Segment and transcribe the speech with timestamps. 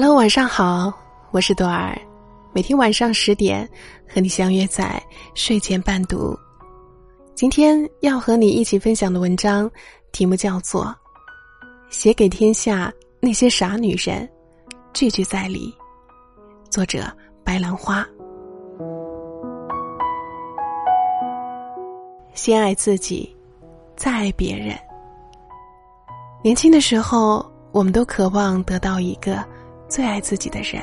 [0.00, 0.92] Hello，晚上好，
[1.32, 2.00] 我是朵儿，
[2.52, 3.68] 每天晚上十点
[4.06, 5.02] 和你相约在
[5.34, 6.38] 睡前伴读。
[7.34, 9.68] 今天要和你一起分享的文章
[10.12, 10.84] 题目叫做
[11.90, 14.24] 《写给天下那些傻女人》，
[14.92, 15.74] 句句在理。
[16.70, 17.02] 作者
[17.42, 18.06] 白兰花。
[22.34, 23.36] 先爱自己，
[23.96, 24.78] 再爱别人。
[26.40, 29.44] 年轻的时候，我们都渴望得到一个
[29.88, 30.82] 最爱自己的人。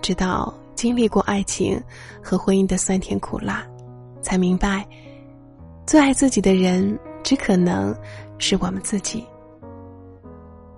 [0.00, 1.80] 直到经历过爱情
[2.22, 3.66] 和婚姻的酸甜苦辣，
[4.20, 4.86] 才明白，
[5.86, 7.94] 最爱自己的人只可能
[8.38, 9.24] 是我们自己。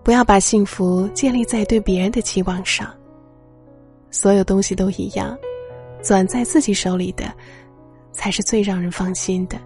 [0.04, 2.88] 不要把幸福建立在对别人的期望上。
[4.10, 5.36] 所有东西都一样，
[6.00, 7.24] 攥在自己手里的，
[8.12, 9.58] 才是最让人放心的。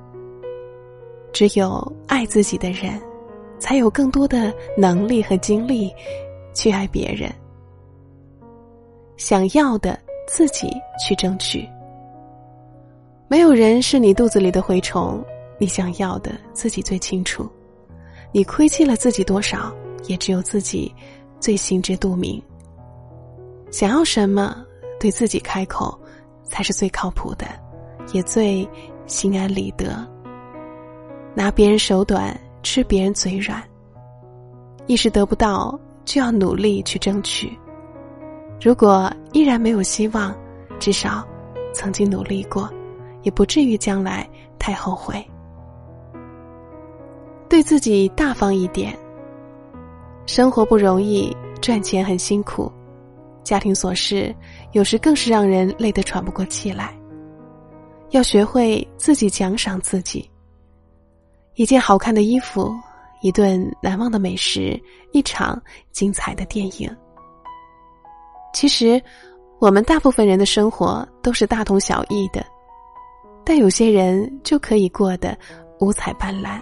[1.32, 3.00] 只有爱自己的人，
[3.58, 5.92] 才有更多的能力和精力
[6.54, 7.30] 去爱别人。
[9.16, 11.68] 想要的自己去争取。
[13.28, 15.24] 没有人是你肚子里的蛔虫，
[15.58, 17.48] 你想要的自己最清楚。
[18.32, 19.72] 你亏欠了自己多少，
[20.06, 20.94] 也只有自己
[21.38, 22.42] 最心知肚明。
[23.70, 24.64] 想要什么，
[24.98, 25.96] 对自己开口，
[26.44, 27.46] 才是最靠谱的，
[28.12, 28.68] 也最
[29.06, 30.06] 心安理得。
[31.34, 33.62] 拿别人手短，吃别人嘴软。
[34.86, 37.56] 一时得不到，就要努力去争取。
[38.60, 40.34] 如果依然没有希望，
[40.78, 41.26] 至少
[41.72, 42.68] 曾经努力过，
[43.22, 45.24] 也不至于将来太后悔。
[47.48, 48.96] 对自己大方一点。
[50.26, 52.70] 生活不容易，赚钱很辛苦。
[53.42, 54.32] 家庭琐事
[54.72, 56.94] 有时更是让人累得喘不过气来。
[58.10, 60.28] 要学会自己奖赏自己。
[61.54, 62.72] 一件好看的衣服，
[63.22, 64.80] 一顿难忘的美食，
[65.12, 65.60] 一场
[65.92, 66.90] 精彩的电影。
[68.52, 69.00] 其实，
[69.58, 72.44] 我们大部分人的生活都是大同小异的，
[73.44, 75.36] 但有些人就可以过得
[75.78, 76.60] 五彩斑斓，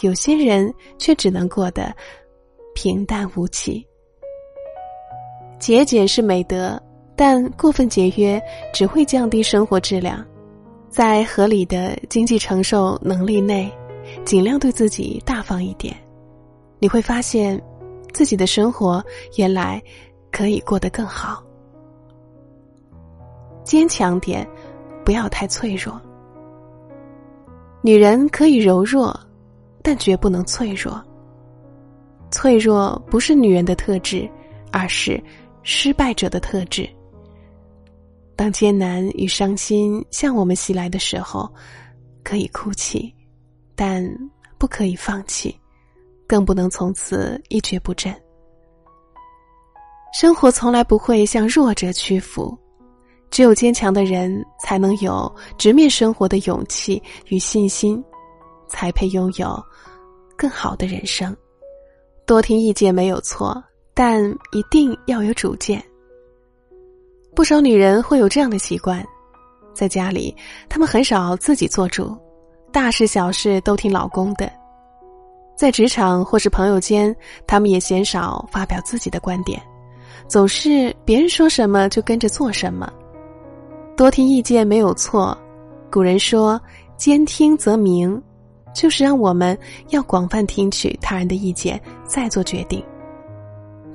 [0.00, 1.94] 有些人却只能过得
[2.74, 3.86] 平淡无奇。
[5.58, 6.80] 节俭是美德，
[7.16, 8.40] 但过分节约
[8.72, 10.24] 只会降低生活质量。
[10.88, 13.70] 在合理的经济承受能力内，
[14.24, 15.96] 尽量对自己大方一点，
[16.78, 17.60] 你会发现，
[18.12, 19.04] 自己的生活
[19.36, 19.82] 原来
[20.30, 21.42] 可以过得更好。
[23.64, 24.48] 坚强点，
[25.04, 26.00] 不要太脆弱。
[27.82, 29.18] 女人可以柔弱，
[29.82, 31.02] 但绝不能脆弱。
[32.30, 34.28] 脆弱不是女人的特质，
[34.72, 35.22] 而是。
[35.64, 36.88] 失败者的特质。
[38.34, 41.46] 当艰难与伤心向我们袭来的时候，
[42.24, 43.14] 可以哭泣，
[43.78, 44.04] 但
[44.58, 45.56] 不可以放弃，
[46.26, 48.12] 更不能从此一蹶不振。
[50.12, 52.58] 生活从来不会向弱者屈服，
[53.30, 58.02] 只有坚强的人才能有直面生活的勇气与信心，
[58.66, 59.56] 才配拥有
[60.36, 61.34] 更好的人生。
[62.26, 63.62] 多听意见没有错。
[64.00, 64.22] 但
[64.52, 65.84] 一定要有主见。
[67.34, 69.04] 不少女人会有这样的习惯，
[69.74, 70.32] 在家里，
[70.68, 72.16] 她们很少自己做主，
[72.70, 74.46] 大事小事都听老公的；
[75.56, 77.14] 在职场或是朋友间，
[77.46, 79.60] 他们也鲜少发表自己的观点，
[80.28, 82.92] 总是别人说什么就跟着做什么。
[83.96, 85.36] 多听意见没有错，
[85.90, 86.60] 古人说
[86.96, 88.22] “兼听则明”，
[88.72, 89.58] 就是让我们
[89.88, 92.84] 要广泛听取他人的意见，再做决定。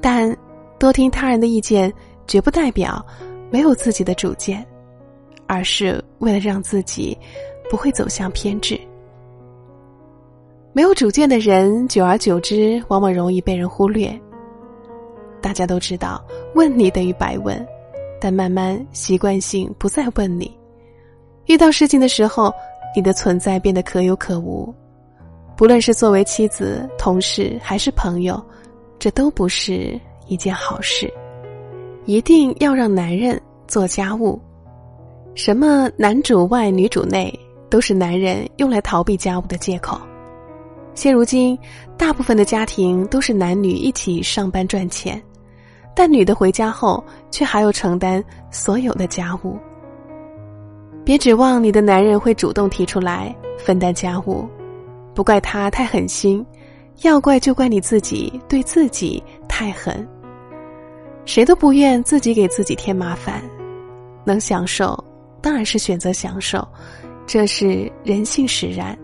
[0.01, 0.35] 但
[0.77, 1.93] 多听他人的意见，
[2.27, 3.05] 绝不代表
[3.49, 4.65] 没有自己的主见，
[5.47, 7.17] 而是为了让自己
[7.73, 8.79] 不会走向偏执。
[10.73, 14.15] 没有主见的人，久而久之，往往容易被人忽略。
[15.41, 16.23] 大家都知道，
[16.53, 17.67] 问你等于白问，
[18.21, 20.55] 但慢慢习惯性不再问你。
[21.47, 22.53] 遇到事情的时候，
[22.95, 24.71] 你的存在变得可有可无。
[25.57, 28.39] 不论是作为妻子、同事还是朋友。
[28.99, 31.11] 这都不是一件好事，
[32.05, 34.39] 一定要让男人做家务。
[35.33, 37.33] 什么男主外女主内，
[37.73, 39.99] 都是男人用来逃避家务的借口。
[40.93, 41.57] 现如今，
[41.97, 45.19] 大部分的家庭都是男女一起上班赚钱，
[45.95, 49.57] 但女的回家后却还要承担所有的家务。
[51.03, 54.47] 别指望你的男人会主动提出来分担家务，
[55.15, 56.45] 不怪他太狠心。
[57.01, 60.07] 要怪就怪你自己对自己太狠。
[61.25, 63.41] 谁都不愿自己给自己添麻烦，
[64.23, 64.95] 能享受
[65.41, 66.65] 当然是选择享受，
[67.25, 68.97] 这是人性使然。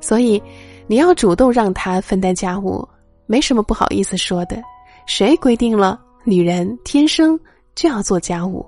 [0.00, 0.42] 所以
[0.86, 2.86] 你要主动让他分担家务，
[3.26, 4.60] 没什么不好意思说的，
[5.06, 7.38] 谁规定了女人天生
[7.74, 8.66] 就要做家务？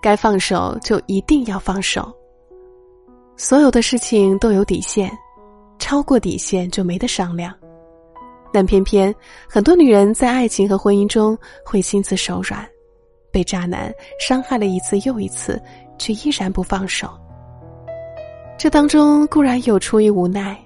[0.00, 2.12] 该放手就一定要放手。
[3.36, 5.10] 所有的事情都有底线，
[5.78, 7.54] 超过底线就没得商量。
[8.52, 9.14] 但偏偏
[9.48, 12.66] 很多女人在爱情和婚姻中会心慈手软，
[13.30, 15.60] 被渣男伤害了一次又一次，
[15.98, 17.08] 却依然不放手。
[18.58, 20.60] 这当中固然有出于无奈，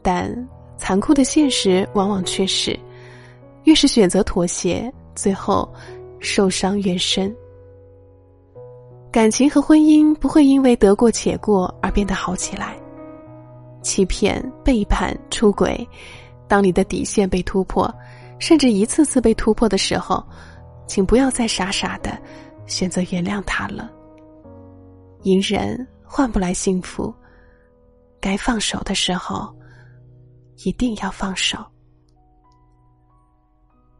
[0.00, 0.32] 但
[0.76, 2.78] 残酷的现实往往却是，
[3.64, 5.68] 越是选择妥协，最后
[6.20, 7.34] 受伤越深。
[9.10, 12.76] 感情和婚姻不会因为得过且过而变得好起来。
[13.82, 15.84] 欺骗、背叛、出轨，
[16.46, 17.92] 当你的底线被突破，
[18.38, 20.24] 甚至一次次被突破的时候，
[20.86, 22.16] 请不要再傻傻的
[22.66, 23.90] 选择原谅他了。
[25.22, 27.14] 隐忍换不来幸福，
[28.20, 29.48] 该放手的时候，
[30.64, 31.64] 一定要放手。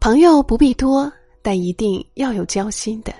[0.00, 1.10] 朋友不必多，
[1.40, 3.14] 但一定要有交心的。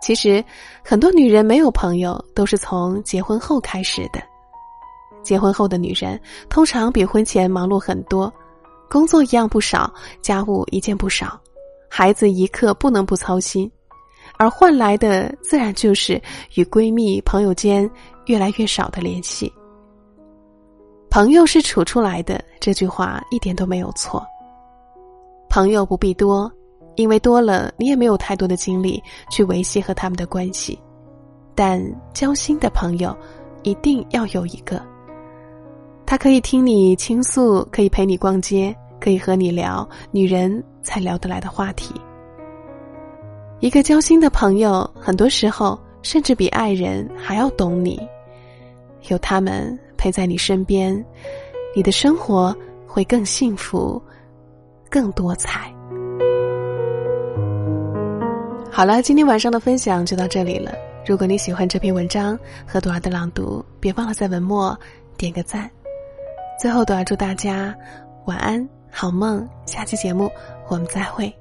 [0.00, 0.42] 其实，
[0.84, 4.22] 很多女人没有朋友，都是从结婚后开始的。
[5.24, 8.32] 结婚后的女人通常比婚前忙碌很多，
[8.88, 9.92] 工作一样不少，
[10.22, 11.36] 家务一件不少，
[11.90, 13.68] 孩子一刻不能不操心，
[14.38, 16.20] 而换来的自然就是
[16.54, 17.88] 与闺蜜、朋友间
[18.26, 19.52] 越来越少的联系。
[21.10, 24.24] 朋友是处出来的，这句话一点都没有错。
[25.48, 26.50] 朋友不必多。
[26.96, 30.78] 因为多了，你也没有太多的精力去维系和他们的关系，
[31.54, 31.78] 但
[32.14, 33.14] 交心的朋友
[33.64, 34.82] 一定要有一个。
[36.06, 41.94] 他可以听你倾诉，可以陪你逛街，可以和你聊女人才聊得来的话题。
[43.60, 48.00] 一个交心的朋友，很多时候甚至比爱人还要懂你。
[49.08, 51.04] 有他们陪在你身边，
[51.74, 52.54] 你的生活
[52.86, 54.00] 会更幸福，
[54.90, 55.72] 更多彩。
[58.70, 60.72] 好了，今天晚上的分享就到这里了。
[61.06, 64.78] 如果你喜欢这篇文章和朵儿的朗读，别忘了在文末
[65.16, 65.70] 点个赞。
[66.60, 67.74] 最后，朵儿祝大家
[68.26, 69.48] 晚安，好梦。
[69.64, 70.30] 下期节目
[70.68, 71.32] 我们再会。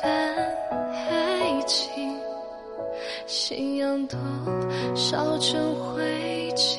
[0.00, 0.10] 份
[1.10, 2.16] 爱情，
[3.26, 4.16] 信仰都
[4.94, 6.78] 烧成灰烬。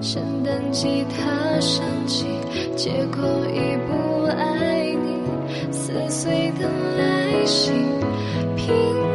[0.00, 2.26] 圣诞吉他响起，
[2.76, 3.22] 结果
[3.52, 5.20] 已不爱你。
[5.70, 6.68] 撕碎的
[6.98, 7.72] 来信，
[8.56, 8.66] 拼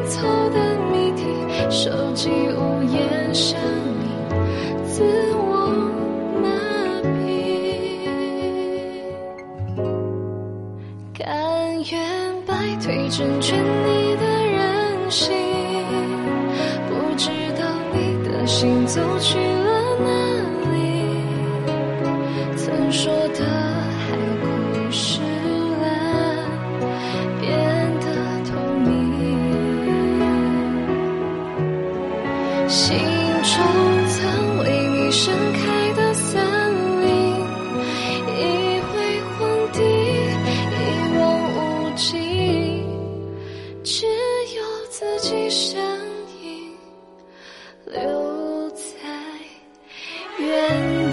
[0.08, 0.22] 凑
[0.52, 1.24] 的谜题，
[1.70, 3.58] 手机无言声
[4.00, 4.06] 明，
[4.86, 5.04] 自
[5.34, 5.68] 我
[12.88, 14.26] 愿败退，成全你的。
[14.56, 15.34] 任性，
[16.88, 19.38] 不知道你的心走去
[50.68, 51.05] Thank you.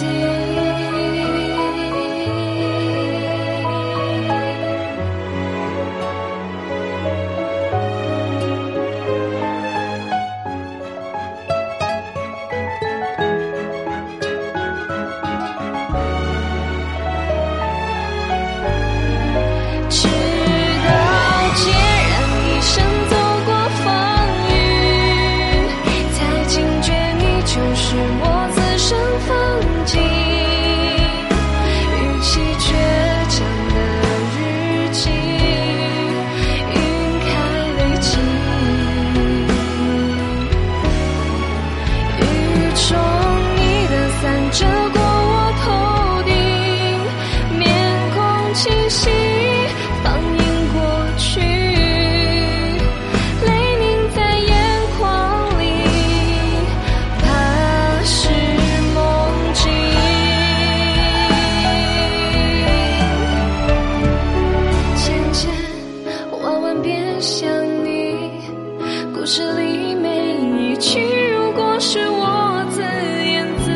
[69.22, 70.98] 故事里每一句，
[71.30, 73.70] 如果是我自言自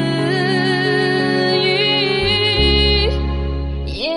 [1.56, 3.08] 语，
[3.86, 4.10] 夜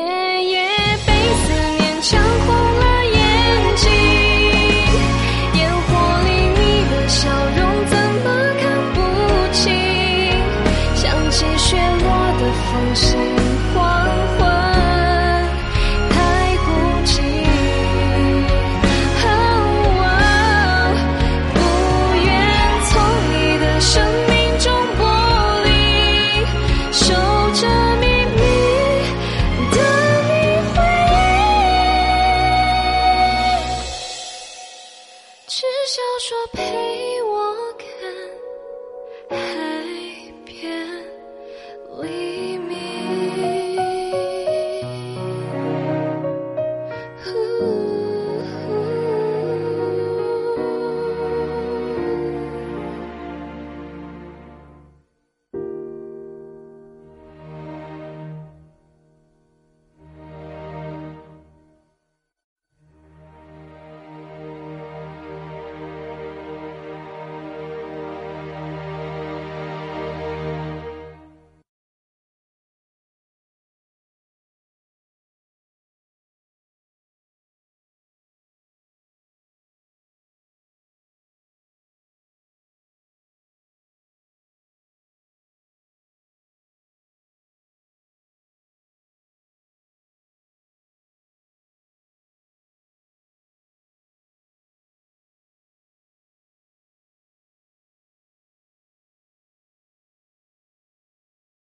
[0.45, 0.65] 夜
[1.05, 2.83] 被思念呛红了
[3.13, 3.21] 眼
[3.75, 3.86] 睛。
[5.53, 5.89] 烟火
[6.25, 7.93] 里你的笑容怎
[8.25, 8.27] 么
[8.59, 8.98] 看不
[9.53, 9.69] 清，
[10.95, 12.09] 像起雪落
[12.39, 13.38] 的风景。
[35.50, 36.88] 只想说陪